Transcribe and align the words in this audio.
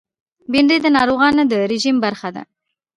بېنډۍ 0.51 0.77
د 0.81 0.87
ناروغانو 0.97 1.41
د 1.51 1.53
رژیم 1.71 1.95
برخه 2.05 2.29
ده 2.35 2.43